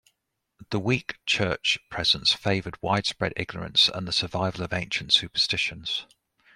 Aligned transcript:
The 0.71 0.79
weak 0.79 1.19
church 1.27 1.77
presence 1.91 2.33
favored 2.33 2.81
widespread 2.81 3.33
ignorance 3.35 3.87
and 3.87 4.07
the 4.07 4.11
survival 4.11 4.63
of 4.65 4.73
ancient 4.73 5.13
superstitions. 5.13 6.07